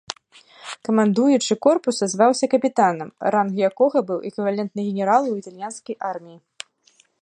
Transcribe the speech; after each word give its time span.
Камандуючы 0.87 1.57
корпуса 1.65 2.05
зваўся 2.15 2.49
капітанам, 2.55 3.09
ранг 3.37 3.53
якога 3.71 3.97
быў 4.11 4.19
эквівалентны 4.31 4.81
генералу 4.91 5.27
ў 5.31 5.35
італьянскай 5.45 5.95
арміі. 6.13 6.37